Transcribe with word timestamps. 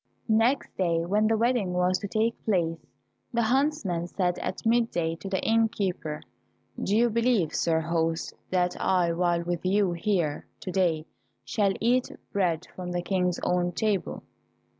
Next 0.27 0.75
day 0.77 1.05
when 1.05 1.27
the 1.27 1.37
wedding 1.37 1.73
was 1.73 1.99
to 1.99 2.07
take 2.07 2.43
place, 2.45 2.87
the 3.31 3.43
huntsman 3.43 4.07
said 4.07 4.39
at 4.39 4.65
mid 4.65 4.89
day 4.89 5.15
to 5.17 5.29
the 5.29 5.39
inn 5.43 5.67
keeper, 5.69 6.23
"Do 6.81 6.97
you 6.97 7.07
believe, 7.07 7.53
sir 7.53 7.81
host, 7.81 8.33
that 8.49 8.75
I 8.81 9.11
while 9.13 9.43
with 9.43 9.63
you 9.63 9.91
here 9.91 10.47
to 10.61 10.71
day 10.71 11.05
shall 11.45 11.73
eat 11.79 12.09
bread 12.33 12.65
from 12.75 12.93
the 12.93 13.03
King's 13.03 13.39
own 13.43 13.73
table?" 13.73 14.23